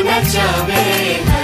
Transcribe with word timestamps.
Una 0.00 0.20
chave 0.22 1.22
la 1.24 1.43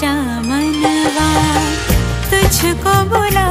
जा 0.00 0.12
मनवा 0.48 1.26
तुझको 2.30 2.92
बोला 3.12 3.46